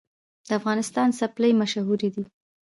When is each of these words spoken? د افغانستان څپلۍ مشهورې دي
د 0.47 0.49
افغانستان 0.59 1.07
څپلۍ 1.19 1.51
مشهورې 1.61 2.09
دي 2.15 2.23